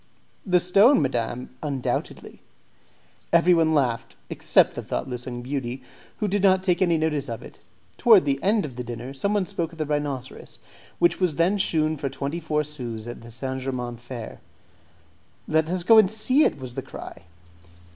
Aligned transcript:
"The 0.47 0.59
stone, 0.59 0.99
madam, 0.99 1.51
undoubtedly." 1.61 2.41
Everyone 3.31 3.75
laughed 3.75 4.15
except 4.31 4.73
the 4.73 4.81
thoughtless 4.81 5.27
young 5.27 5.43
beauty, 5.43 5.83
who 6.17 6.27
did 6.27 6.41
not 6.41 6.63
take 6.63 6.81
any 6.81 6.97
notice 6.97 7.29
of 7.29 7.43
it. 7.43 7.59
Towards 7.97 8.25
the 8.25 8.41
end 8.41 8.65
of 8.65 8.77
the 8.77 8.83
dinner, 8.83 9.13
someone 9.13 9.45
spoke 9.45 9.73
of 9.73 9.77
the 9.77 9.85
rhinoceros, 9.85 10.57
which 10.97 11.19
was 11.19 11.35
then 11.35 11.59
shewn 11.59 11.97
for 11.97 12.09
twenty 12.09 12.39
four 12.39 12.63
sous 12.63 13.05
at 13.05 13.21
the 13.21 13.29
St. 13.29 13.61
Germain's 13.61 14.01
Fair. 14.01 14.39
"Let 15.47 15.69
us 15.69 15.83
go 15.83 15.99
and 15.99 16.09
see 16.09 16.45
it!" 16.45 16.57
was 16.57 16.73
the 16.73 16.81
cry. 16.81 17.21